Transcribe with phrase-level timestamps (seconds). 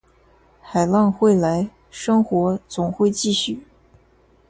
[0.63, 3.63] 海浪会来，生活总会继续